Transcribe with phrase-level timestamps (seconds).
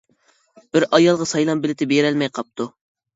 [0.77, 2.67] بىر ئايالغا سايلام بېلىتى بېرىلمەي قاپتۇ.